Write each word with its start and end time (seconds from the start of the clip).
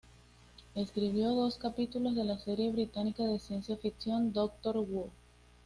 Escribió 0.73 1.29
dos 1.35 1.57
capítulos 1.59 2.15
de 2.15 2.23
la 2.23 2.39
serie 2.39 2.71
británica 2.71 3.23
de 3.23 3.37
ciencia 3.37 3.77
ficción 3.77 4.33
Doctor 4.33 4.77
Who. 4.77 5.11